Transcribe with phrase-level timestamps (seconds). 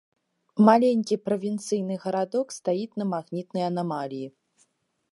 [0.69, 4.27] Маленькі правінцыйны гарадок стаіць на магнітнай анамаліі.